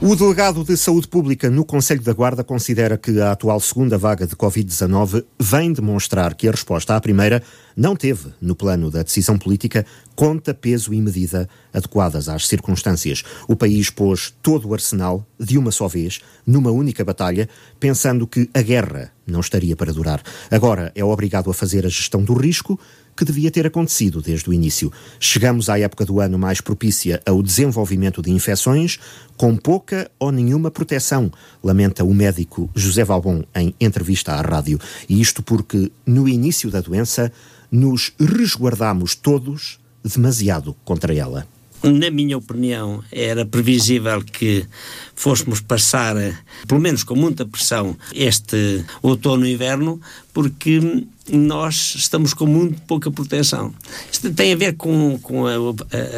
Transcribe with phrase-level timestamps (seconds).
[0.00, 4.28] O delegado de Saúde Pública no Conselho da Guarda considera que a atual segunda vaga
[4.28, 7.42] de Covid-19 vem demonstrar que a resposta à primeira
[7.76, 9.84] não teve, no plano da decisão política,
[10.14, 13.24] conta, peso e medida adequadas às circunstâncias.
[13.48, 17.48] O país pôs todo o arsenal, de uma só vez, numa única batalha,
[17.80, 20.22] pensando que a guerra não estaria para durar.
[20.48, 22.78] Agora é obrigado a fazer a gestão do risco
[23.18, 24.92] que devia ter acontecido desde o início.
[25.18, 29.00] Chegamos à época do ano mais propícia ao desenvolvimento de infecções,
[29.36, 31.28] com pouca ou nenhuma proteção,
[31.62, 34.78] lamenta o médico José Valbon em entrevista à rádio.
[35.08, 37.32] E isto porque, no início da doença,
[37.72, 41.44] nos resguardamos todos demasiado contra ela
[41.82, 44.66] na minha opinião, era previsível que
[45.14, 46.16] fôssemos passar,
[46.66, 50.00] pelo menos com muita pressão, este outono e inverno,
[50.32, 50.80] porque
[51.30, 53.72] nós estamos com muito pouca proteção.
[54.10, 55.52] Isto tem a ver com, com a,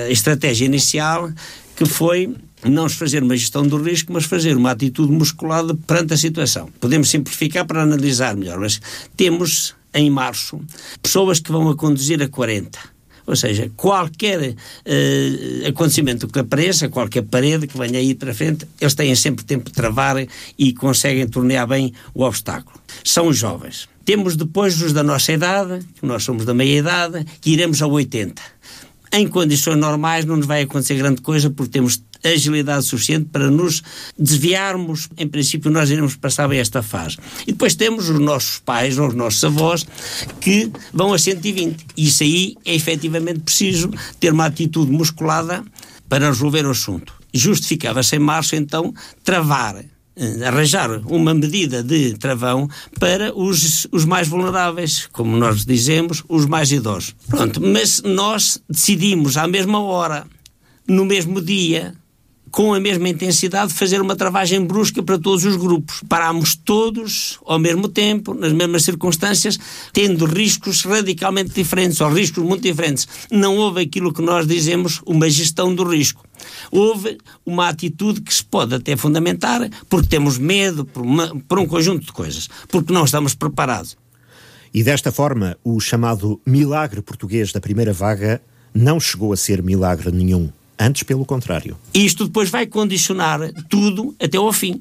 [0.06, 1.30] a estratégia inicial,
[1.76, 6.16] que foi não fazer uma gestão do risco, mas fazer uma atitude musculada perante a
[6.16, 6.68] situação.
[6.78, 8.80] Podemos simplificar para analisar melhor, mas
[9.16, 10.60] temos em março
[11.02, 12.78] pessoas que vão a conduzir a 40
[13.30, 18.94] ou seja, qualquer uh, acontecimento que apareça, qualquer parede que venha aí para frente, eles
[18.94, 20.16] têm sempre tempo de travar
[20.58, 22.80] e conseguem tornear bem o obstáculo.
[23.04, 23.88] São jovens.
[24.04, 27.86] Temos depois os da nossa idade, que nós somos da meia idade, que iremos a
[27.86, 28.40] 80.
[29.12, 33.82] Em condições normais não nos vai acontecer grande coisa porque temos agilidade suficiente para nos
[34.18, 35.08] desviarmos.
[35.16, 37.16] Em princípio, nós iremos passar bem esta fase.
[37.46, 39.86] E depois temos os nossos pais ou os nossos avós
[40.40, 41.86] que vão a 120.
[41.96, 45.64] E isso aí é efetivamente preciso ter uma atitude musculada
[46.08, 47.12] para resolver o assunto.
[47.32, 48.92] Justificava-se em março, então,
[49.24, 49.84] travar
[50.46, 52.68] arranjar uma medida de travão
[52.98, 57.14] para os, os mais vulneráveis, como nós dizemos, os mais idosos.
[57.28, 60.26] Pronto, mas nós decidimos à mesma hora,
[60.86, 61.94] no mesmo dia,
[62.50, 66.02] com a mesma intensidade, fazer uma travagem brusca para todos os grupos.
[66.08, 69.58] Parámos todos ao mesmo tempo, nas mesmas circunstâncias,
[69.92, 73.06] tendo riscos radicalmente diferentes, ou riscos muito diferentes.
[73.30, 76.24] Não houve aquilo que nós dizemos uma gestão do risco.
[76.70, 81.66] Houve uma atitude que se pode até fundamentar porque temos medo, por, uma, por um
[81.66, 83.96] conjunto de coisas, porque não estamos preparados.
[84.72, 88.40] E desta forma, o chamado milagre português da primeira vaga
[88.72, 90.48] não chegou a ser milagre nenhum.
[90.80, 91.76] Antes, pelo contrário.
[91.92, 94.80] Isto depois vai condicionar tudo até ao fim.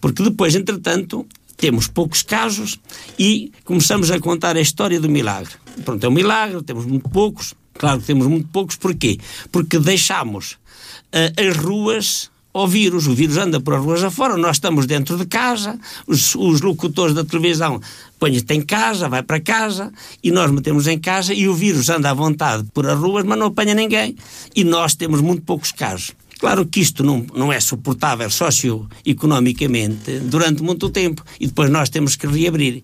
[0.00, 1.26] Porque depois, entretanto,
[1.56, 2.78] temos poucos casos
[3.18, 5.52] e começamos a contar a história do milagre.
[5.84, 7.54] Pronto, é um milagre, temos muito poucos.
[7.74, 9.18] Claro que temos muito poucos, porquê?
[9.50, 13.06] Porque deixamos uh, as ruas ao vírus.
[13.06, 17.14] O vírus anda por as ruas afora, nós estamos dentro de casa, os, os locutores
[17.14, 17.80] da televisão
[18.18, 19.92] põem-te em casa, vai para casa,
[20.22, 23.38] e nós metemos em casa e o vírus anda à vontade por as ruas, mas
[23.38, 24.16] não apanha ninguém.
[24.54, 26.12] E nós temos muito poucos casos.
[26.38, 32.16] Claro que isto não, não é suportável socioeconomicamente durante muito tempo e depois nós temos
[32.16, 32.82] que reabrir.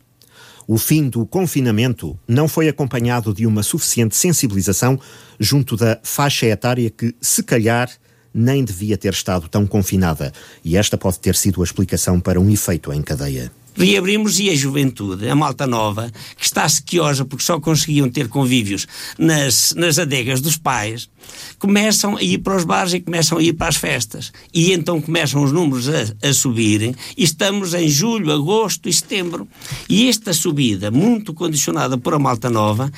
[0.67, 5.01] O fim do confinamento não foi acompanhado de uma suficiente sensibilização
[5.41, 7.91] junto da faixa etária que, se calhar,
[8.39, 10.33] nem devia ter estado tão confinada,
[10.65, 13.51] e esta pode ter sido a explicação para um efeito em cadeia.
[13.79, 18.89] Reabrimos e a juventude, a malta nova, que está sequiosa porque só conseguiam ter convívios
[19.17, 21.09] nas, nas adegas dos pais,
[21.61, 24.33] começam a ir para os bares e começam a ir para as festas.
[24.53, 29.47] E então começam os números a, a subir, e estamos em julho, agosto e setembro.
[29.89, 32.91] E esta subida, muito condicionada por a malta nova,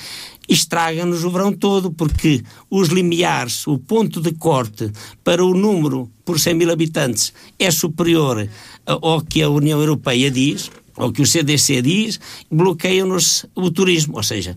[0.51, 4.91] estraga-nos o verão todo, porque os limiares, o ponto de corte
[5.23, 8.49] para o número por 100 mil habitantes é superior
[8.85, 14.17] ao que a União Europeia diz, ao que o CDC diz, bloqueiam-nos o turismo.
[14.17, 14.57] Ou seja,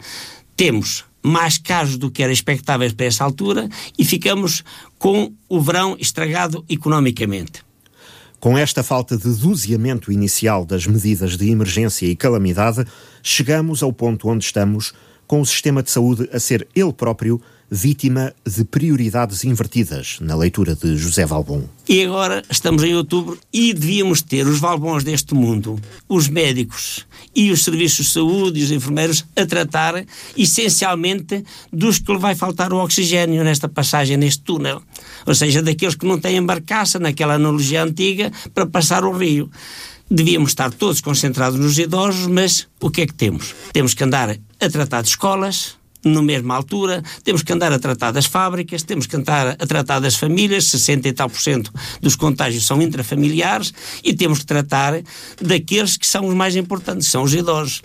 [0.57, 4.63] temos mais casos do que era expectável para essa altura e ficamos
[4.97, 7.63] com o verão estragado economicamente.
[8.39, 12.85] Com esta falta de doseamento inicial das medidas de emergência e calamidade,
[13.21, 14.91] chegamos ao ponto onde estamos
[15.33, 20.75] com o sistema de saúde a ser ele próprio vítima de prioridades invertidas, na leitura
[20.75, 21.63] de José Valbon.
[21.89, 27.49] E agora estamos em outubro e devíamos ter os Valbons deste mundo, os médicos e
[27.49, 30.05] os serviços de saúde e os enfermeiros a tratar
[30.37, 34.83] essencialmente dos que vai faltar o oxigênio nesta passagem, neste túnel.
[35.25, 39.49] Ou seja, daqueles que não têm embarcaça, naquela analogia antiga, para passar o rio
[40.13, 43.55] devíamos estar todos concentrados nos idosos, mas o que é que temos?
[43.73, 45.75] Temos que andar a tratar de escolas,
[46.05, 49.99] na mesma altura, temos que andar a tratar das fábricas, temos que andar a tratar
[49.99, 51.71] das famílias, 60 e tal por cento
[52.01, 53.73] dos contágios são intrafamiliares,
[54.03, 55.01] e temos que tratar
[55.41, 57.81] daqueles que são os mais importantes, são os idosos.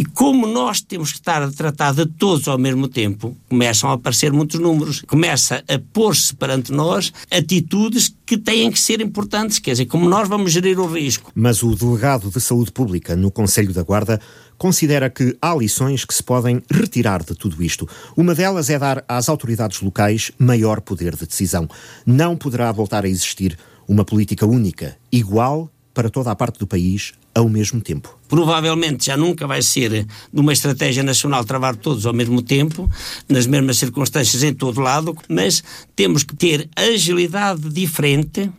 [0.00, 3.92] E como nós temos que estar a tratar de todos ao mesmo tempo, começam a
[3.92, 9.72] aparecer muitos números, começa a pôr-se perante nós atitudes que têm que ser importantes, quer
[9.72, 11.30] dizer, como nós vamos gerir o risco.
[11.34, 14.18] Mas o delegado de Saúde Pública no Conselho da Guarda
[14.56, 17.86] considera que há lições que se podem retirar de tudo isto.
[18.16, 21.68] Uma delas é dar às autoridades locais maior poder de decisão.
[22.06, 23.54] Não poderá voltar a existir
[23.86, 28.18] uma política única, igual para toda a parte do país ao mesmo tempo.
[28.28, 32.90] Provavelmente já nunca vai ser de uma estratégia nacional travar todos ao mesmo tempo,
[33.28, 35.62] nas mesmas circunstâncias em todo lado, mas
[35.94, 38.50] temos que ter agilidade diferente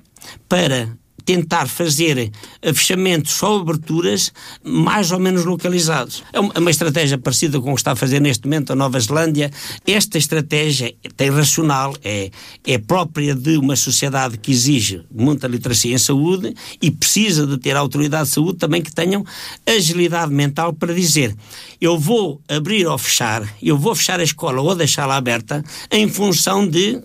[0.47, 2.31] para tentar fazer
[2.73, 4.31] fechamentos ou aberturas
[4.63, 6.23] mais ou menos localizados.
[6.33, 8.75] É uma, é uma estratégia parecida com o que está a fazer neste momento a
[8.75, 9.51] Nova Zelândia.
[9.85, 12.29] Esta estratégia tem racional, é,
[12.65, 17.75] é própria de uma sociedade que exige muita literacia em saúde e precisa de ter
[17.75, 19.25] autoridade de saúde também que tenham
[19.65, 21.35] agilidade mental para dizer
[21.79, 26.67] eu vou abrir ou fechar, eu vou fechar a escola ou deixá-la aberta em função
[26.67, 27.01] de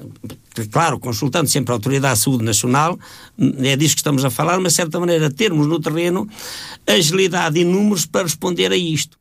[0.64, 2.99] claro, consultando sempre a Autoridade de Saúde Nacional,
[3.58, 6.29] é disso que estamos a falar, mas de certa maneira termos no terreno
[6.87, 9.19] agilidade e números para responder a isto.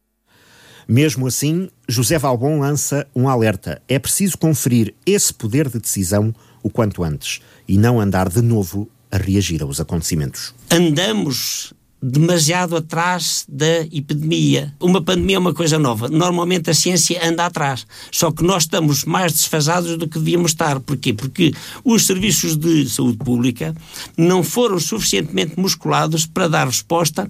[0.87, 3.81] Mesmo assim, José Valbon lança um alerta.
[3.87, 8.89] É preciso conferir esse poder de decisão o quanto antes e não andar de novo
[9.11, 10.53] a reagir aos acontecimentos.
[10.69, 11.73] Andamos
[12.07, 14.73] demasiado atrás da epidemia.
[14.79, 16.07] Uma pandemia é uma coisa nova.
[16.07, 17.87] Normalmente a ciência anda atrás.
[18.11, 20.79] Só que nós estamos mais desfasados do que devíamos estar.
[20.79, 21.13] Porquê?
[21.13, 21.53] Porque
[21.83, 23.75] os serviços de saúde pública
[24.15, 27.27] não foram suficientemente musculados para dar resposta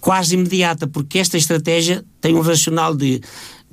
[0.00, 3.20] quase imediata, porque esta estratégia tem um racional de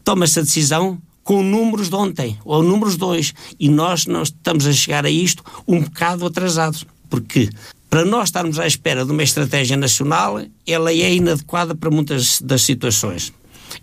[0.03, 4.65] toma-se a decisão com números de ontem, ou números de hoje, e nós, nós estamos
[4.65, 6.85] a chegar a isto um bocado atrasados.
[7.09, 7.49] Porque
[7.89, 12.61] para nós estarmos à espera de uma estratégia nacional, ela é inadequada para muitas das
[12.61, 13.33] situações.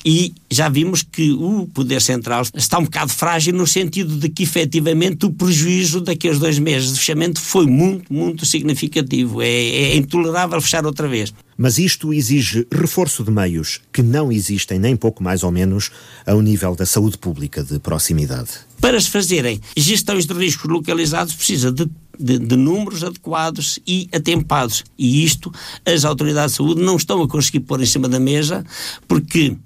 [0.04, 4.42] E já vimos que o poder central está um bocado frágil no sentido de que
[4.42, 9.42] efetivamente o prejuízo daqueles dois meses de fechamento foi muito, muito significativo.
[9.42, 11.32] É, é intolerável fechar outra vez.
[11.56, 15.90] Mas isto exige reforço de meios que não existem, nem pouco mais ou menos,
[16.26, 18.50] ao nível da saúde pública de proximidade.
[18.80, 24.84] Para se fazerem gestões de riscos localizados, precisa de de, de, números adequados e atempados.
[24.98, 25.52] E isto
[25.84, 28.64] as autoridades de saúde não estão a conseguir pôr em cima da mesa
[29.06, 29.56] porque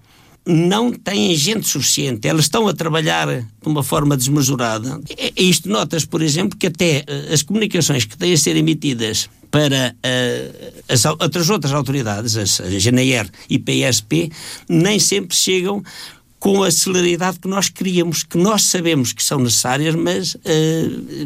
[0.48, 2.26] não têm gente suficiente.
[2.26, 4.98] Elas estão a trabalhar de uma forma desmesurada.
[5.36, 9.94] Isto notas, por exemplo, que até eh, as comunicações que têm a ser emitidas para
[9.94, 14.30] uh, as, outras outras autoridades, as, a GNR e PSP,
[14.68, 15.82] nem sempre chegam
[16.38, 20.38] com a celeridade que nós queríamos, que nós sabemos que são necessárias, mas uh,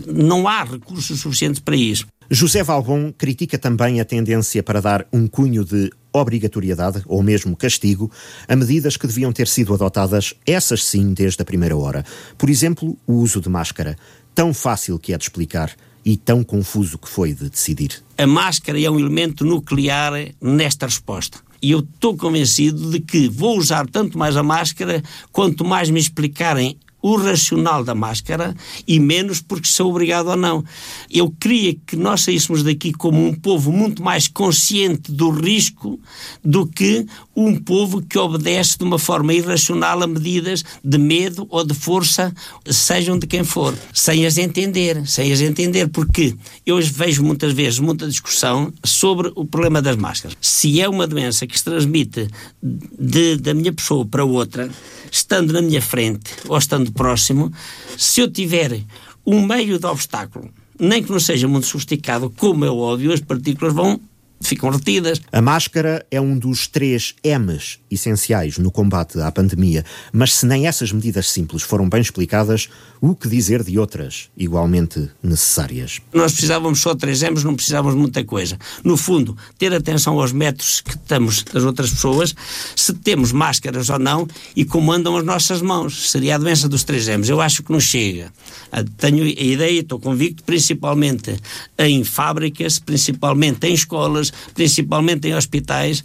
[0.07, 2.07] não há recursos suficientes para isso.
[2.31, 8.11] José Valbon critica também a tendência para dar um cunho de obrigatoriedade ou mesmo castigo
[8.49, 12.05] a medidas que deviam ter sido adotadas, essas sim, desde a primeira hora.
[12.39, 13.99] Por exemplo, o uso de máscara,
[14.35, 15.73] tão fácil que é de explicar
[16.05, 18.03] e tão confuso que foi de decidir.
[18.17, 21.39] A máscara é um elemento nuclear nesta resposta.
[21.63, 26.01] E eu estou convencido de que vou usar tanto mais a máscara quanto mais me
[26.01, 28.55] explicarem o racional da máscara
[28.87, 30.65] e menos porque sou obrigado ou não.
[31.11, 35.99] Eu queria que nós saíssemos daqui como um povo muito mais consciente do risco
[36.45, 37.05] do que
[37.35, 42.33] um povo que obedece de uma forma irracional a medidas de medo ou de força,
[42.67, 46.35] sejam de quem for, sem as entender, sem as entender, porque
[46.65, 50.37] eu vejo muitas vezes muita discussão sobre o problema das máscaras.
[50.41, 52.29] Se é uma doença que se transmite
[52.63, 54.71] de, da minha pessoa para outra,
[55.11, 57.53] estando na minha frente ou estando próximo,
[57.97, 58.83] se eu tiver
[59.27, 63.73] um meio de obstáculo, nem que não seja muito sofisticado, como é óbvio, as partículas
[63.73, 64.01] vão
[64.49, 65.21] ficam retidas.
[65.33, 70.67] A máscara é um dos três M's essenciais no combate à pandemia, mas se nem
[70.67, 72.69] essas medidas simples foram bem explicadas,
[73.01, 76.01] o que dizer de outras igualmente necessárias?
[76.13, 78.59] Nós precisávamos só de três M's, não precisávamos de muita coisa.
[78.85, 82.35] No fundo, ter atenção aos métodos que estamos das outras pessoas,
[82.77, 86.11] se temos máscaras ou não e como andam as nossas mãos.
[86.11, 87.29] Seria a doença dos três M's.
[87.29, 88.33] Eu acho que não chega.
[88.71, 91.37] Ah, tenho a ideia, estou convicto, principalmente
[91.79, 96.05] em fábricas, principalmente em escolas, principalmente em hospitais,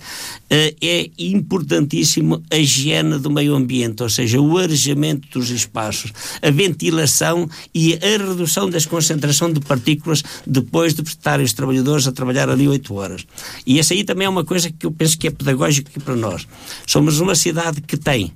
[0.50, 6.50] eh, é importantíssimo a higiene do meio ambiente, ou seja, o arejamento dos espaços, a
[6.50, 12.50] ventilação e a redução das concentração de partículas depois de estarem os trabalhadores a trabalhar
[12.50, 13.25] ali oito horas.
[13.65, 16.48] E essa aí também é uma coisa que eu penso que é pedagógica para nós.
[16.86, 18.31] Somos uma cidade que tem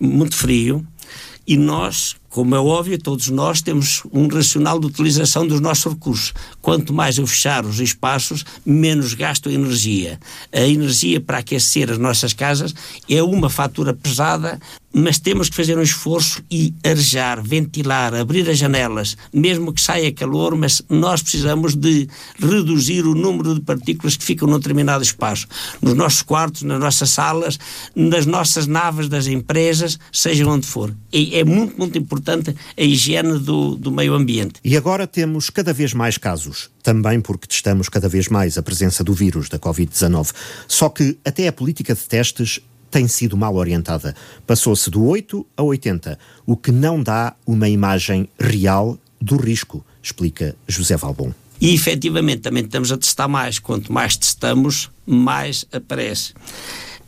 [0.00, 0.86] muito frio,
[1.46, 6.34] e nós como é óbvio, todos nós temos um racional de utilização dos nossos recursos.
[6.60, 10.18] Quanto mais eu fechar os espaços, menos gasto energia.
[10.52, 12.74] A energia para aquecer as nossas casas
[13.08, 14.58] é uma fatura pesada
[14.94, 20.12] mas temos que fazer um esforço e arejar, ventilar, abrir as janelas, mesmo que saia
[20.12, 22.08] calor, mas nós precisamos de
[22.38, 25.48] reduzir o número de partículas que ficam num determinado espaço,
[25.82, 27.58] nos nossos quartos, nas nossas salas,
[27.94, 30.94] nas nossas naves das empresas, seja onde for.
[31.12, 34.60] E é muito, muito importante a higiene do, do meio ambiente.
[34.62, 39.02] E agora temos cada vez mais casos, também porque testamos cada vez mais a presença
[39.02, 40.32] do vírus da Covid-19.
[40.68, 42.60] Só que até a política de testes
[42.94, 44.14] tem sido mal orientada.
[44.46, 50.54] Passou-se do 8 a 80, o que não dá uma imagem real do risco, explica
[50.68, 51.34] José Valbon.
[51.60, 53.58] E efetivamente também estamos a testar mais.
[53.58, 56.34] Quanto mais testamos, mais aparece.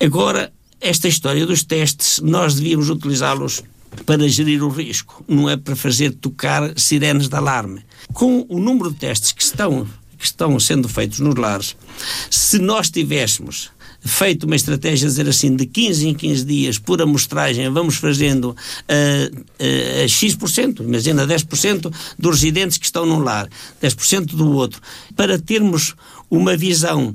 [0.00, 3.62] Agora, esta história dos testes, nós devíamos utilizá-los
[4.05, 7.81] para gerir o risco, não é para fazer tocar sirenes de alarme.
[8.12, 9.87] Com o número de testes que estão,
[10.19, 11.76] que estão sendo feitos nos lares,
[12.28, 13.71] se nós tivéssemos
[14.07, 20.05] feito uma estratégia, dizer assim, de 15 em 15 dias, por amostragem, vamos fazendo uh,
[20.05, 23.49] uh, X%, imagina 10% dos residentes que estão num lar,
[23.83, 24.81] 10% do outro,
[25.15, 25.95] para termos
[26.31, 27.15] uma visão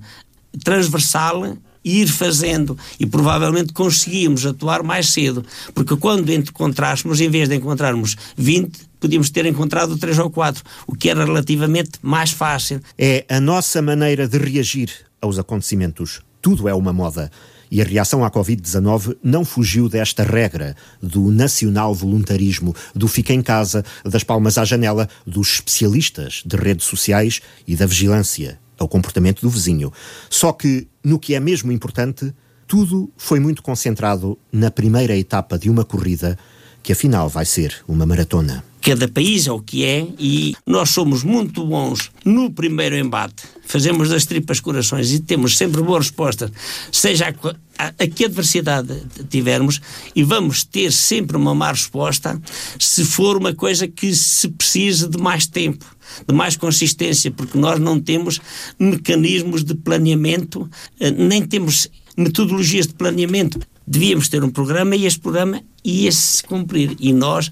[0.63, 5.43] transversal ir fazendo e provavelmente conseguíamos atuar mais cedo,
[5.73, 10.95] porque quando encontrássemos, em vez de encontrarmos 20, podíamos ter encontrado 3 ou 4, o
[10.95, 12.79] que era relativamente mais fácil.
[12.97, 17.31] É a nossa maneira de reagir aos acontecimentos tudo é uma moda.
[17.69, 23.41] E a reação à Covid-19 não fugiu desta regra do nacional voluntarismo, do fica em
[23.41, 29.41] casa, das palmas à janela, dos especialistas de redes sociais e da vigilância ao comportamento
[29.41, 29.93] do vizinho.
[30.29, 32.33] Só que, no que é mesmo importante,
[32.67, 36.37] tudo foi muito concentrado na primeira etapa de uma corrida
[36.83, 38.70] que afinal vai ser uma maratona.
[38.81, 43.43] Cada país é o que é e nós somos muito bons no primeiro embate.
[43.63, 46.51] Fazemos das tripas corações e temos sempre boa resposta,
[46.91, 49.79] seja a, a, a que adversidade tivermos,
[50.15, 52.41] e vamos ter sempre uma má resposta
[52.79, 55.85] se for uma coisa que se precise de mais tempo
[56.27, 58.41] de mais consistência, porque nós não temos
[58.77, 60.69] mecanismos de planeamento,
[60.99, 63.59] eh, nem temos metodologias de planeamento
[63.91, 66.95] devíamos ter um programa e este programa ia-se cumprir.
[66.97, 67.51] E nós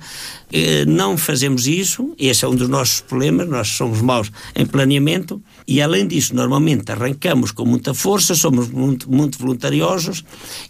[0.53, 5.43] eh, não fazemos isso, esse é um dos nossos problemas, nós somos maus em planeamento
[5.67, 10.23] e, além disso, normalmente arrancamos com muita força, somos muito, muito voluntariosos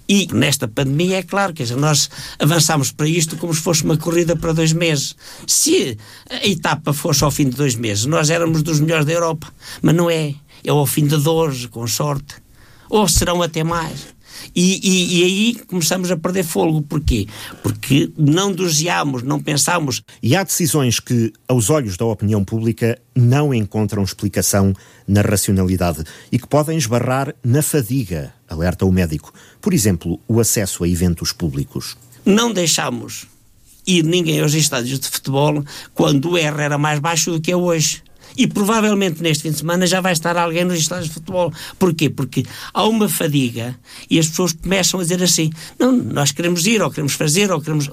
[0.08, 2.10] e, nesta pandemia, é claro, que nós
[2.40, 5.16] avançamos para isto como se fosse uma corrida para dois meses.
[5.46, 5.96] Se
[6.32, 9.94] a etapa fosse ao fim de dois meses, nós éramos dos melhores da Europa, mas
[9.94, 10.34] não é.
[10.64, 12.36] É ao fim de 12, com sorte.
[12.90, 14.19] Ou serão até mais.
[14.56, 16.82] E, e, e, aí começamos a perder fogo.
[16.82, 17.28] Porquê?
[17.62, 20.02] Porque não doseamos, não pensamos.
[20.22, 24.74] E há decisões que, aos olhos da opinião pública, não encontram explicação
[25.08, 29.34] na racionalidade e que podem esbarrar na fadiga, alerta o médico.
[29.62, 31.98] Por exemplo, o acesso a eventos públicos.
[32.26, 33.28] Não deixamos
[33.86, 37.56] ir ninguém aos estádios de futebol quando o R era mais baixo do que é
[37.56, 38.04] hoje.
[38.38, 41.52] E provavelmente neste fim de semana já vai estar alguém nos estádios de futebol.
[41.78, 42.10] Porquê?
[42.10, 43.78] Porque há uma fadiga
[44.10, 47.62] e as pessoas começam a dizer assim: não, nós queremos ir, ou queremos fazer, ou
[47.62, 47.90] queremos.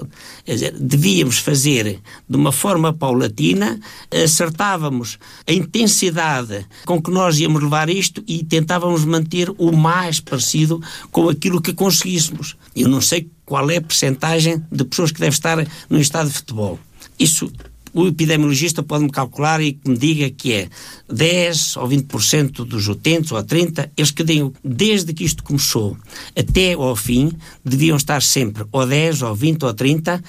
[0.47, 3.79] Dizer, devíamos fazer de uma forma paulatina,
[4.11, 10.81] acertávamos a intensidade com que nós íamos levar isto e tentávamos manter o mais parecido
[11.11, 12.57] com aquilo que conseguíssemos.
[12.75, 15.57] Eu não sei qual é a percentagem de pessoas que deve estar
[15.89, 16.79] no estádio de futebol.
[17.19, 17.51] Isso
[17.97, 20.69] o epidemiologista pode-me calcular e que me diga que é
[21.11, 25.97] 10 ou 20% dos utentes, ou a 30%, eles que deem, desde que isto começou
[26.39, 27.33] até ao fim,
[27.65, 30.23] deviam estar sempre ou 10, ou 20, ou 30,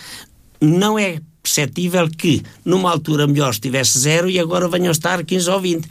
[0.62, 5.60] não é perceptível que numa altura melhor estivesse zero e agora venham estar 15 ou
[5.60, 5.88] 20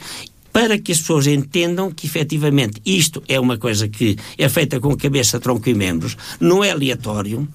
[0.51, 4.97] para que as pessoas entendam que efetivamente isto é uma coisa que é feita com
[4.97, 7.47] cabeça, tronco e membros, não é aleatório,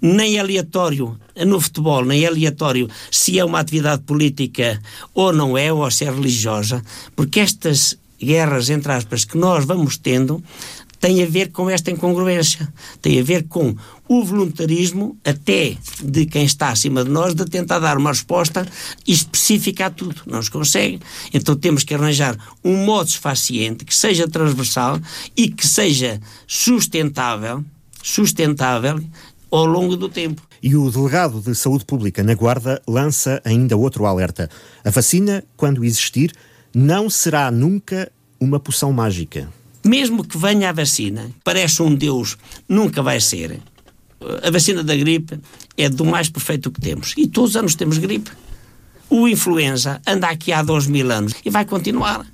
[0.00, 4.80] nem aleatório no futebol, nem aleatório se é uma atividade política
[5.14, 6.82] ou não é, ou se é religiosa,
[7.14, 10.42] porque estas guerras, entre aspas, que nós vamos tendo,
[11.00, 13.74] têm a ver com esta incongruência, tem a ver com
[14.08, 18.66] o voluntarismo, até de quem está acima de nós, de tentar dar uma resposta
[19.06, 20.22] específica a tudo.
[20.26, 20.98] Não se consegue.
[21.32, 24.98] Então temos que arranjar um modo faciente que seja transversal
[25.36, 27.64] e que seja sustentável,
[28.02, 29.00] sustentável
[29.50, 30.42] ao longo do tempo.
[30.62, 34.50] E o delegado de Saúde Pública na Guarda lança ainda outro alerta.
[34.84, 36.32] A vacina, quando existir,
[36.74, 39.48] não será nunca uma poção mágica.
[39.84, 42.36] Mesmo que venha a vacina, parece um Deus,
[42.68, 43.60] nunca vai ser.
[44.42, 45.38] a vacina da gripe
[45.76, 47.14] é do mais perfeito que temos.
[47.16, 48.30] E todos os anos temos gripe.
[49.08, 52.26] O influenza anda aqui há dois mil anos e vai continuar.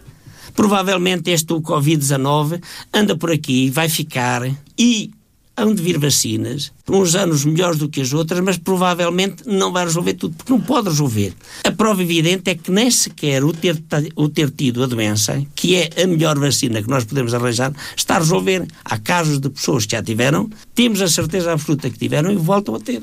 [0.55, 4.43] Provavelmente este o Covid-19 anda por aqui, vai ficar
[4.79, 5.11] e
[5.57, 9.85] hão de vir vacinas, uns anos melhores do que as outras, mas provavelmente não vai
[9.85, 11.33] resolver tudo, porque não pode resolver.
[11.63, 13.81] A prova evidente é que nem sequer o ter,
[14.17, 18.17] o ter tido a doença, que é a melhor vacina que nós podemos arranjar, está
[18.17, 18.67] a resolver.
[18.85, 22.75] Há casos de pessoas que já tiveram, temos a certeza absoluta que tiveram e voltam
[22.75, 23.03] a ter.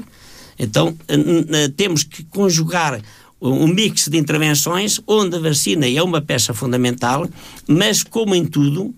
[0.59, 0.95] Então,
[1.77, 3.01] temos que conjugar
[3.41, 7.27] um mix de intervenções onde a vacina é uma peça fundamental,
[7.67, 8.93] mas como em tudo,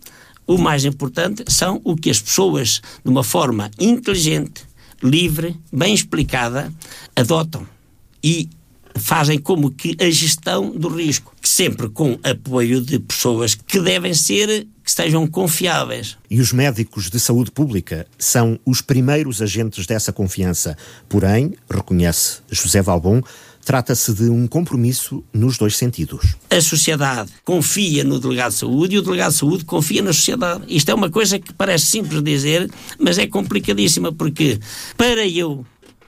[0.46, 4.64] o mais importante são o que as pessoas, de uma forma inteligente,
[5.02, 6.74] livre, bem explicada,
[7.16, 7.68] adotam
[8.24, 8.50] e
[8.96, 14.68] fazem como que a gestão do risco, sempre com apoio de pessoas que devem ser
[14.84, 16.18] que estejam confiáveis.
[16.30, 20.78] E os médicos de saúde pública são os primeiros agentes dessa confiança.
[21.08, 23.22] Porém, reconhece José Valbon,
[23.66, 26.36] Trata-se de um compromisso nos dois sentidos.
[26.50, 30.66] A sociedade confia no delegado de saúde e o delegado de saúde confia na sociedade.
[30.68, 34.60] Isto é uma coisa que parece simples dizer, mas é complicadíssima, porque
[34.98, 35.66] para eu,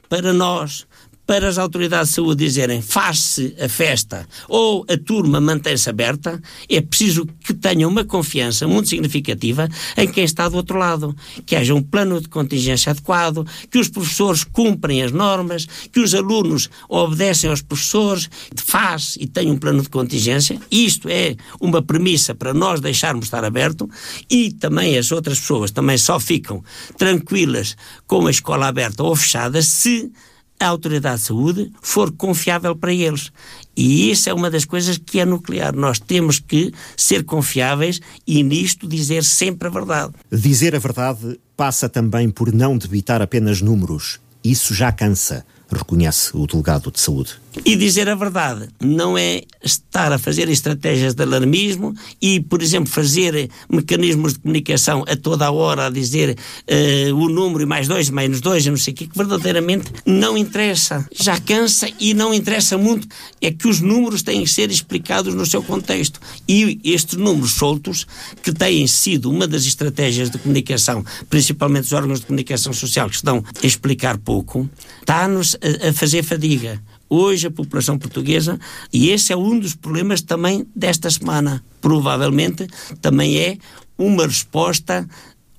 [0.10, 0.86] para nós,
[1.26, 6.82] para as autoridades de saúde dizerem faz-se a festa ou a turma mantém-se aberta, é
[6.82, 9.68] preciso que tenham uma confiança muito significativa
[9.98, 11.16] em quem está do outro lado.
[11.46, 16.14] Que haja um plano de contingência adequado, que os professores cumprem as normas, que os
[16.14, 20.60] alunos obedecem aos professores, faz e tem um plano de contingência.
[20.70, 23.90] Isto é uma premissa para nós deixarmos estar aberto
[24.30, 26.64] e também as outras pessoas também só ficam
[26.98, 27.76] tranquilas
[28.08, 30.12] com a escola aberta ou fechada se
[30.60, 33.32] a autoridade de saúde for confiável para eles.
[33.76, 35.76] E isso é uma das coisas que é nuclear.
[35.76, 40.14] Nós temos que ser confiáveis e nisto dizer sempre a verdade.
[40.32, 44.20] Dizer a verdade passa também por não debitar apenas números.
[44.44, 47.46] Isso já cansa reconhece o delegado de saúde.
[47.64, 52.92] E dizer a verdade não é estar a fazer estratégias de alarmismo e, por exemplo,
[52.92, 57.88] fazer mecanismos de comunicação a toda a hora a dizer uh, o número e mais
[57.88, 61.08] dois, menos dois, não sei o que, que verdadeiramente não interessa.
[61.18, 63.08] Já cansa e não interessa muito.
[63.42, 66.20] É que os números têm que ser explicados no seu contexto.
[66.48, 68.06] E estes números soltos,
[68.44, 73.16] que têm sido uma das estratégias de comunicação, principalmente os órgãos de comunicação social, que
[73.16, 78.60] estão a explicar pouco, está-nos a, a fazer fadiga hoje a população portuguesa,
[78.92, 81.64] e esse é um dos problemas também desta semana.
[81.80, 82.68] Provavelmente
[83.02, 83.58] também é
[83.98, 85.08] uma resposta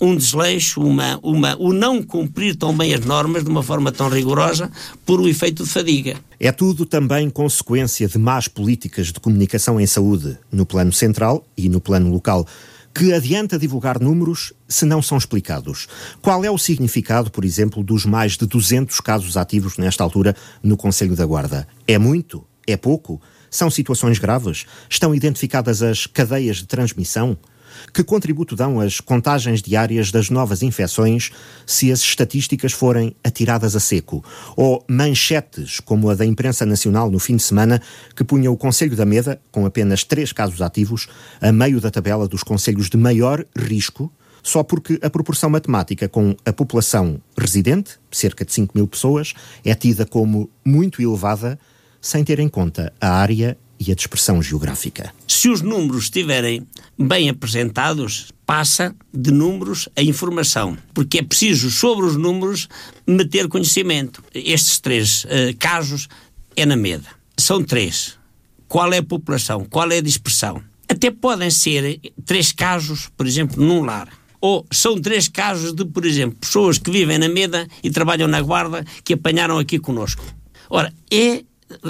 [0.00, 4.09] um desleixo, uma, uma, o não cumprir tão bem as normas de uma forma tão
[4.09, 4.70] rigorosa
[5.04, 6.16] por o efeito de fadiga.
[6.38, 11.68] É tudo também consequência de más políticas de comunicação em saúde, no plano central e
[11.68, 12.46] no plano local.
[12.98, 15.87] Que adianta divulgar números se não são explicados?
[16.22, 20.78] Qual é o significado, por exemplo, dos mais de 200 casos ativos nesta altura no
[20.78, 21.68] Conselho da Guarda?
[21.87, 22.42] É muito?
[22.66, 23.20] É pouco?
[23.50, 24.64] São situações graves?
[24.88, 27.37] Estão identificadas as cadeias de transmissão?
[27.92, 31.31] Que contributo dão as contagens diárias das novas infecções
[31.64, 34.25] se as estatísticas forem atiradas a seco?
[34.57, 37.81] Ou manchetes, como a da imprensa nacional no fim de semana,
[38.14, 41.09] que punha o Conselho da Meda, com apenas três casos ativos,
[41.40, 46.37] a meio da tabela dos conselhos de maior risco, só porque a proporção matemática com
[46.44, 51.59] a população residente, cerca de 5 mil pessoas, é tida como muito elevada,
[52.01, 55.12] sem ter em conta a área e a dispersão geográfica.
[55.27, 56.67] Se os números estiverem
[56.99, 62.69] bem apresentados, passa de números a informação, porque é preciso, sobre os números,
[63.07, 64.23] meter conhecimento.
[64.35, 66.09] Estes três uh, casos
[66.57, 67.09] é na MEDA.
[67.37, 68.17] São três.
[68.69, 69.65] Qual é a população?
[69.65, 70.62] Qual é a dispersão?
[70.89, 74.09] Até podem ser três casos, por exemplo, num lar.
[74.41, 78.41] Ou são três casos de, por exemplo, pessoas que vivem na MEDA e trabalham na
[78.41, 80.25] Guarda que apanharam aqui conosco.
[80.69, 81.43] Ora, é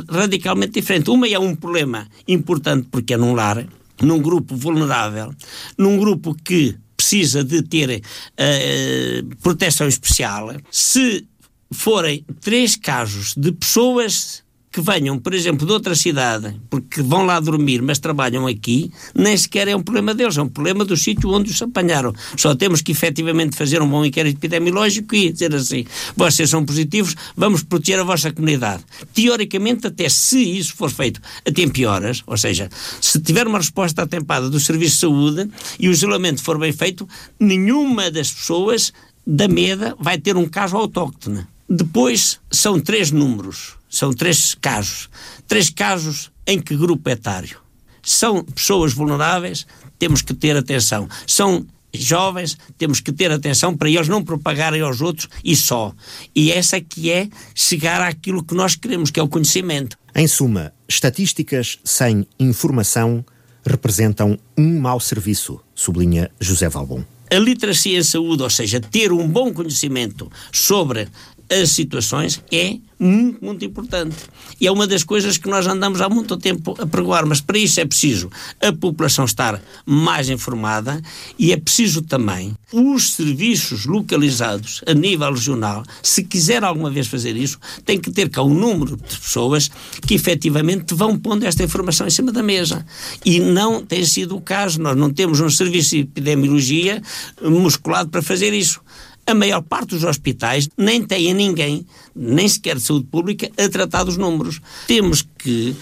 [0.09, 1.11] radicalmente diferente.
[1.11, 3.67] Uma é um problema importante porque é num lar,
[4.03, 5.35] num grupo vulnerável,
[5.77, 10.51] num grupo que precisa de ter uh, proteção especial.
[10.71, 11.27] Se
[11.71, 14.43] forem três casos de pessoas
[14.77, 19.35] que venham, por exemplo, de outra cidade, porque vão lá dormir, mas trabalham aqui, nem
[19.35, 22.13] sequer é um problema deles, é um problema do sítio onde os apanharam.
[22.37, 27.17] Só temos que efetivamente fazer um bom inquérito epidemiológico e dizer assim: vocês são positivos,
[27.35, 28.85] vamos proteger a vossa comunidade.
[29.15, 32.69] Teoricamente, até se isso for feito a tempo e horas, ou seja,
[33.01, 37.09] se tiver uma resposta atempada do Serviço de Saúde e o isolamento for bem feito,
[37.41, 38.93] nenhuma das pessoas
[39.27, 41.47] da MEDA vai ter um caso autóctone.
[41.67, 45.09] Depois são três números são três casos.
[45.47, 47.59] Três casos em que grupo etário?
[48.03, 49.67] São pessoas vulneráveis,
[49.99, 51.09] temos que ter atenção.
[51.27, 55.93] São jovens, temos que ter atenção para eles não propagarem aos outros e só.
[56.35, 59.97] E essa que é chegar àquilo que nós queremos, que é o conhecimento.
[60.15, 63.25] Em suma, estatísticas sem informação
[63.65, 67.05] representam um mau serviço, sublinha José Valbon.
[67.29, 71.09] A literacia em saúde, ou seja, ter um bom conhecimento sobre
[71.51, 74.17] as situações é muito, muito importante.
[74.61, 77.59] E é uma das coisas que nós andamos há muito tempo a pregoar, mas para
[77.59, 78.31] isso é preciso
[78.61, 81.01] a população estar mais informada
[81.39, 87.37] e é preciso também os serviços localizados a nível regional, se quiser alguma vez fazer
[87.37, 89.71] isso, tem que ter cá um número de pessoas
[90.07, 92.85] que efetivamente vão pondo esta informação em cima da mesa.
[93.25, 94.81] E não tem sido o caso.
[94.81, 97.03] Nós não temos um serviço de epidemiologia
[97.43, 98.81] musculado para fazer isso
[99.27, 101.85] a maior parte dos hospitais nem têm ninguém,
[102.15, 104.61] nem sequer de saúde pública, a tratar dos números.
[104.87, 105.75] Temos que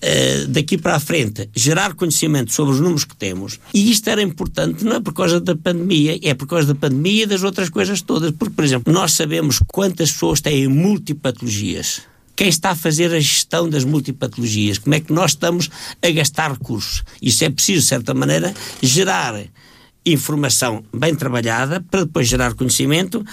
[0.00, 3.58] Uh, daqui para a frente, gerar conhecimento sobre os números que temos.
[3.74, 7.24] E isto era importante não é por causa da pandemia, é por causa da pandemia
[7.24, 8.30] e das outras coisas todas.
[8.30, 12.02] Porque, por exemplo, nós sabemos quantas pessoas têm multipatologias.
[12.36, 14.78] Quem está a fazer a gestão das multipatologias?
[14.78, 15.68] Como é que nós estamos
[16.00, 17.02] a gastar recursos?
[17.20, 19.34] Isso é preciso, de certa maneira, gerar
[20.12, 23.24] informação bem trabalhada para depois gerar conhecimento,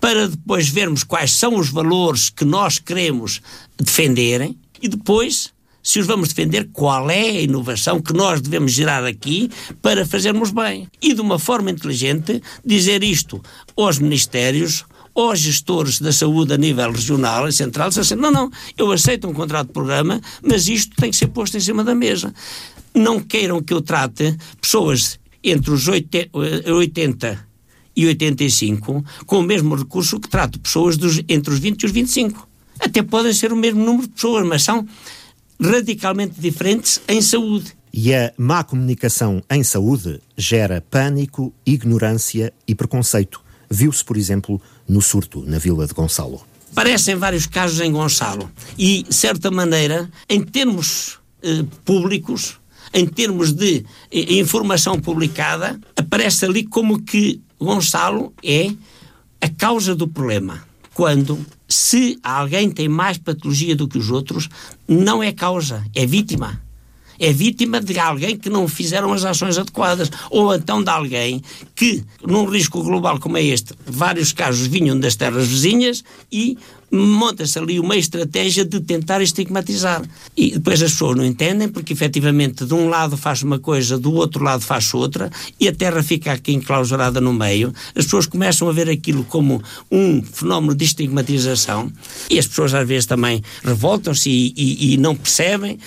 [0.00, 3.40] para depois vermos quais são os valores que nós queremos
[3.78, 5.52] defender e depois,
[5.82, 9.50] se os vamos defender, qual é a inovação que nós devemos gerar aqui
[9.82, 10.88] para fazermos bem.
[11.02, 13.42] E de uma forma inteligente, dizer isto
[13.76, 18.92] aos ministérios, aos gestores da saúde a nível regional e central, assim, não, não, eu
[18.92, 22.32] aceito um contrato de programa, mas isto tem que ser posto em cima da mesa.
[22.94, 25.18] Não queiram que eu trate pessoas
[25.50, 27.48] entre os 80
[27.96, 31.92] e 85 com o mesmo recurso que trato pessoas dos, entre os 20 e os
[31.92, 32.48] 25.
[32.78, 34.86] Até podem ser o mesmo número de pessoas, mas são
[35.60, 37.76] radicalmente diferentes em saúde.
[37.92, 43.40] E a má comunicação em saúde gera pânico, ignorância e preconceito.
[43.68, 46.40] Viu-se, por exemplo, no surto na Vila de Gonçalo.
[46.74, 48.50] Parecem vários casos em Gonçalo.
[48.78, 52.57] E, de certa maneira, em termos eh, públicos,
[52.92, 58.70] em termos de eh, informação publicada, aparece ali como que Gonçalo é
[59.40, 60.66] a causa do problema.
[60.94, 64.48] Quando, se alguém tem mais patologia do que os outros,
[64.86, 66.60] não é causa, é vítima
[67.18, 71.42] é vítima de alguém que não fizeram as ações adequadas, ou então de alguém
[71.74, 76.56] que, num risco global como é este, vários casos vinham das terras vizinhas e
[76.90, 80.02] monta-se ali uma estratégia de tentar estigmatizar.
[80.36, 84.12] E depois as pessoas não entendem, porque efetivamente de um lado faz uma coisa, do
[84.14, 87.72] outro lado faz outra, e a Terra fica aqui enclausurada no meio.
[87.94, 91.92] As pessoas começam a ver aquilo como um fenómeno de estigmatização,
[92.30, 95.78] e as pessoas às vezes também revoltam-se e, e, e não percebem.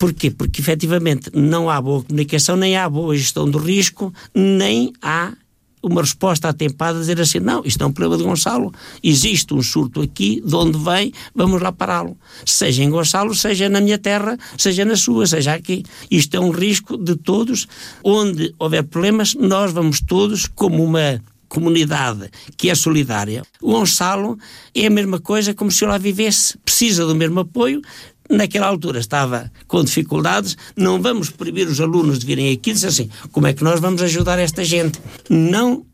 [0.00, 0.30] Porquê?
[0.30, 5.34] Porque efetivamente não há boa comunicação, nem há boa gestão do risco, nem há
[5.82, 9.62] uma resposta atempada a dizer assim: não, isto é um problema de Gonçalo, existe um
[9.62, 12.16] surto aqui, de onde vem, vamos lá pará-lo.
[12.46, 15.84] Seja em Gonçalo, seja na minha terra, seja na sua, seja aqui.
[16.10, 17.68] Isto é um risco de todos.
[18.02, 23.42] Onde houver problemas, nós vamos todos, como uma comunidade que é solidária.
[23.60, 24.38] O Gonçalo
[24.74, 27.82] é a mesma coisa como se eu lá vivesse, precisa do mesmo apoio,
[28.30, 32.86] naquela altura estava com dificuldades, não vamos proibir os alunos de virem aqui e dizer
[32.86, 35.00] assim, como é que nós vamos ajudar esta gente?
[35.28, 35.84] Não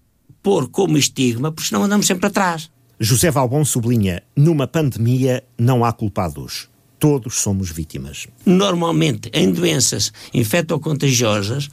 [0.42, 2.70] pôr como estigma, porque senão andamos sempre atrás.
[3.00, 6.68] José Valbon sublinha, numa pandemia não há culpados.
[6.98, 8.26] Todos somos vítimas.
[8.44, 11.68] Normalmente, em doenças infectocontagiosas,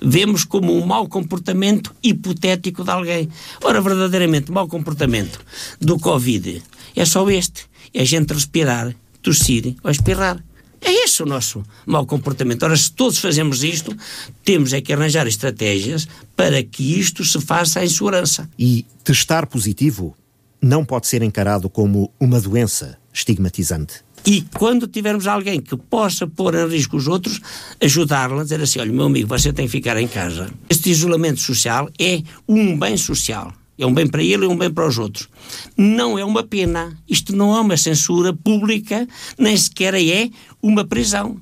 [0.00, 3.28] vemos como um mau comportamento hipotético de alguém.
[3.64, 5.40] Ora, verdadeiramente, o mau comportamento
[5.80, 6.62] do Covid
[6.94, 7.64] é só este.
[7.92, 10.42] É a gente respirar tossir ou espirrar.
[10.80, 12.62] É esse o nosso mau comportamento.
[12.62, 13.94] Ora, se todos fazemos isto,
[14.42, 18.48] temos é que arranjar estratégias para que isto se faça em segurança.
[18.58, 20.16] E testar positivo
[20.60, 24.02] não pode ser encarado como uma doença estigmatizante.
[24.26, 27.40] E quando tivermos alguém que possa pôr em risco os outros,
[27.80, 30.50] ajudá-la a dizer assim: olha, meu amigo, você tem que ficar em casa.
[30.68, 33.52] Este isolamento social é um bem social.
[33.80, 35.26] É um bem para ele e um bem para os outros.
[35.74, 36.94] Não é uma pena.
[37.08, 40.28] Isto não é uma censura pública, nem sequer é
[40.62, 41.40] uma prisão.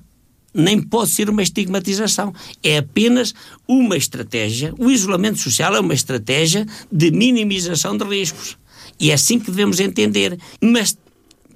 [0.55, 2.33] Nem pode ser uma estigmatização.
[2.63, 3.35] É apenas
[3.67, 4.73] uma estratégia.
[4.79, 8.57] O isolamento social é uma estratégia de minimização de riscos.
[9.01, 10.39] E é assim que devemos entender.
[10.63, 10.97] Mas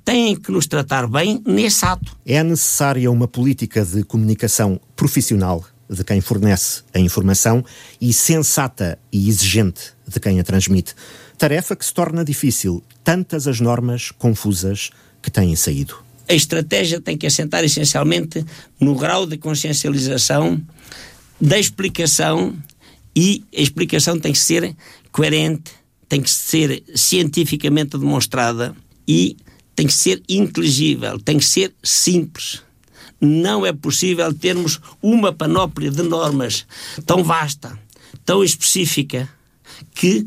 [0.05, 2.17] têm que nos tratar bem nesse ato.
[2.27, 7.65] É necessária uma política de comunicação profissional de quem fornece a informação
[8.01, 10.95] e sensata e exigente de quem a transmite.
[11.39, 15.97] Tarefa que se torna difícil, tantas as normas confusas que têm saído.
[16.29, 18.45] A estratégia tem que assentar essencialmente
[18.81, 20.61] no grau de consciencialização,
[21.41, 22.57] da explicação
[23.15, 24.75] E a explicação tem que ser
[25.11, 25.73] coerente,
[26.09, 28.75] tem que ser cientificamente demonstrada
[29.07, 29.37] e
[29.75, 32.63] tem que ser inteligível, tem que ser simples.
[33.25, 36.67] Não é possível termos uma panóplia de normas
[37.07, 37.79] tão vasta,
[38.25, 39.29] tão específica,
[39.95, 40.27] que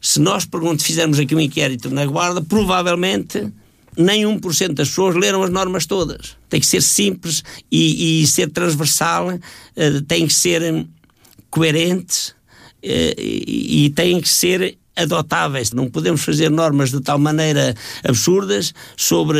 [0.00, 0.48] se nós
[0.82, 3.52] fizermos aqui um inquérito na Guarda, provavelmente
[3.96, 6.36] nem 1% das pessoas leram as normas todas.
[6.48, 10.88] Tem que ser simples e, e ser transversal, uh, tem que ser hum,
[11.50, 15.72] coerente uh, e, e tem que ser adotáveis.
[15.72, 19.38] Não podemos fazer normas de tal maneira absurdas sobre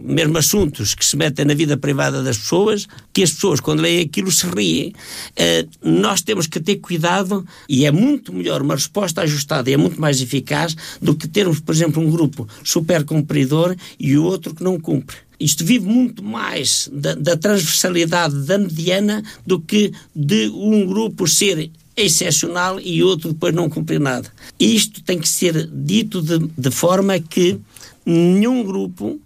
[0.00, 4.00] mesmo assuntos que se metem na vida privada das pessoas que as pessoas, quando leem
[4.00, 4.92] aquilo, se riem.
[5.32, 9.76] Uh, nós temos que ter cuidado e é muito melhor uma resposta ajustada e é
[9.76, 14.54] muito mais eficaz do que termos, por exemplo, um grupo super cumpridor e o outro
[14.54, 20.50] que não cumpre isto vive muito mais da, da, transversalidade da mediana do que de
[20.50, 21.70] um grupo ser
[22.00, 24.30] excepcional e outro depois não cumprir nada.
[24.58, 27.58] Isto tem que ser dito de, de forma que
[28.04, 29.20] nenhum grupo,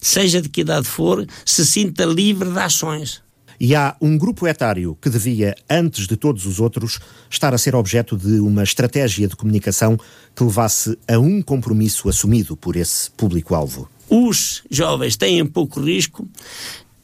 [0.00, 3.22] seja de que idade for, se sinta livre de ações.
[3.60, 7.74] E há um grupo etário que devia, antes de todos os outros, estar a ser
[7.74, 9.98] objeto de uma estratégia de comunicação
[10.34, 13.90] que levasse a um compromisso assumido por esse público-alvo.
[14.08, 16.26] Os jovens têm pouco risco,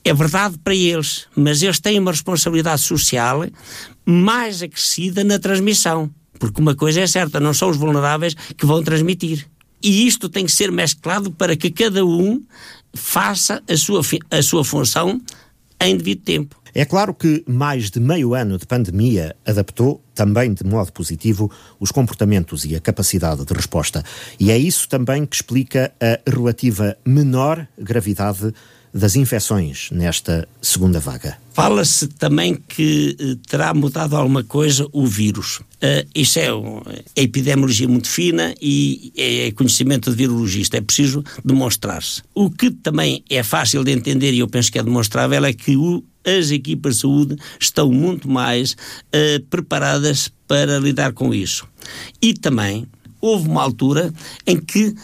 [0.05, 3.47] é verdade para eles, mas eles têm uma responsabilidade social
[4.05, 6.11] mais acrescida na transmissão.
[6.39, 9.47] Porque uma coisa é certa, não são os vulneráveis que vão transmitir.
[9.83, 12.43] E isto tem que ser mesclado para que cada um
[12.93, 15.21] faça a sua, a sua função
[15.81, 16.57] em devido tempo.
[16.75, 21.93] É claro que mais de meio ano de pandemia adaptou, também de modo positivo, os
[21.93, 24.03] comportamentos e a capacidade de resposta.
[24.41, 28.53] E é isso também que explica a relativa menor gravidade
[28.95, 31.37] das infecções nesta segunda vaga.
[31.53, 35.59] Fala-se também que eh, terá mudado alguma coisa o vírus.
[35.83, 36.47] Uh, isso é,
[37.17, 42.23] é epidemiologia muito fina e é conhecimento de virologista, é preciso demonstrar-se.
[42.33, 45.77] O que também é fácil de entender e eu penso que é demonstrável é que
[45.77, 51.67] o, as equipas de saúde estão muito mais uh, preparadas para lidar com isso.
[52.23, 52.87] E também
[53.21, 54.13] houve uma altura
[54.47, 54.95] em que,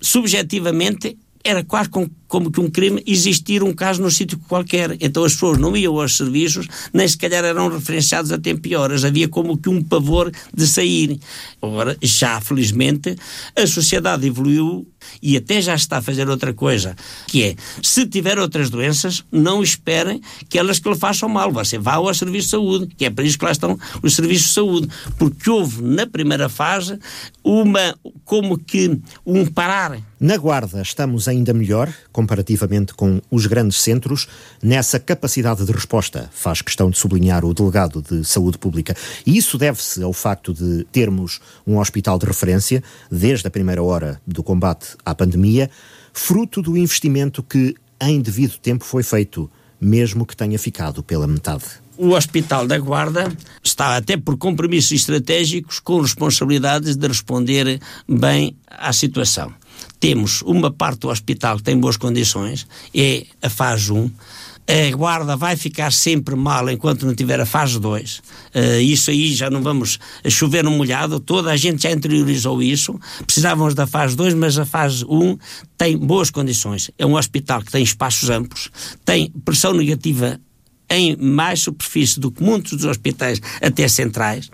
[0.00, 4.96] subjetivamente, era quase com, como que um crime existir um caso num sítio qualquer.
[5.00, 8.74] Então as pessoas não iam aos serviços, nem se calhar eram referenciados a tempo e
[8.74, 9.04] horas.
[9.04, 11.18] Havia como que um pavor de sair.
[11.60, 13.16] Agora, já felizmente,
[13.54, 14.86] a sociedade evoluiu
[15.22, 19.62] e até já está a fazer outra coisa, que é, se tiver outras doenças, não
[19.62, 21.50] esperem que elas que lhe façam mal.
[21.52, 24.48] Você vá ao serviço de saúde, que é para isso que lá estão os serviços
[24.48, 24.88] de saúde.
[25.18, 26.98] Porque houve, na primeira fase,
[27.42, 29.98] uma, como que, um parar.
[30.18, 34.26] Na Guarda estamos ainda melhor, comparativamente com os grandes centros,
[34.62, 38.96] nessa capacidade de resposta, faz questão de sublinhar o delegado de saúde pública.
[39.26, 44.18] E isso deve-se ao facto de termos um hospital de referência, desde a primeira hora
[44.26, 45.70] do combate à pandemia,
[46.10, 51.64] fruto do investimento que, em devido tempo, foi feito, mesmo que tenha ficado pela metade.
[51.98, 53.30] O Hospital da Guarda
[53.62, 59.52] está, até por compromissos estratégicos, com responsabilidades de responder bem à situação.
[59.98, 64.10] Temos uma parte do hospital que tem boas condições, é a fase 1,
[64.68, 68.18] a guarda vai ficar sempre mal enquanto não tiver a fase 2.
[68.18, 68.22] Uh,
[68.54, 72.98] eh, isso aí já não vamos chover no molhado, toda a gente já interiorizou isso.
[73.24, 75.38] Precisávamos da fase 2, mas a fase 1 um
[75.78, 76.90] tem boas condições.
[76.98, 78.68] É um hospital que tem espaços amplos,
[79.04, 80.40] tem pressão negativa
[80.90, 84.50] em mais superfície do que muitos dos hospitais até centrais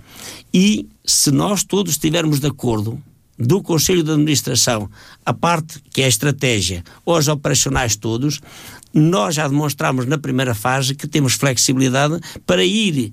[0.52, 3.02] e se nós todos estivermos de acordo
[3.46, 4.88] do Conselho de Administração,
[5.24, 8.40] a parte que é a estratégia, os operacionais todos,
[8.94, 13.12] nós já demonstramos na primeira fase que temos flexibilidade para ir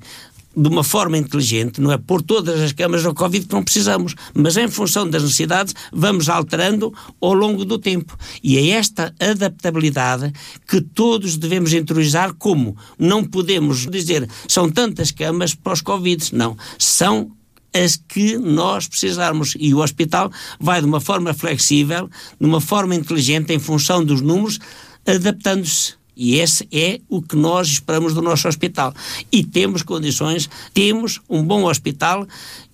[0.56, 4.16] de uma forma inteligente, não é pôr todas as câmaras ao Covid que não precisamos,
[4.34, 8.18] mas em função das necessidades vamos alterando ao longo do tempo.
[8.44, 10.34] E é esta adaptabilidade
[10.68, 16.58] que todos devemos interiorizar como não podemos dizer são tantas camas para os Covid, não,
[16.78, 17.32] são
[17.74, 19.56] as que nós precisarmos.
[19.60, 24.22] E o hospital vai de uma forma flexível, de uma forma inteligente, em função dos
[24.22, 24.60] números,
[25.06, 26.00] adaptando-se.
[26.16, 28.94] E esse é o que nós esperamos do nosso hospital.
[29.32, 32.28] E temos condições, temos um bom hospital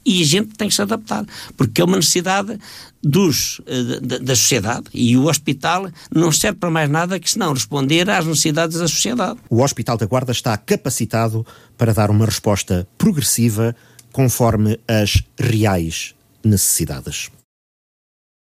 [0.03, 1.25] e a gente tem que se adaptar,
[1.57, 2.59] porque é uma necessidade
[3.03, 7.53] dos, eh, da, da, sociedade e o hospital não serve para mais nada que senão
[7.53, 9.39] responder às necessidades da sociedade.
[9.49, 11.45] O Hospital da Guarda está capacitado
[11.77, 13.75] para dar uma resposta progressiva
[14.15, 17.29] conforme as reais necessidades.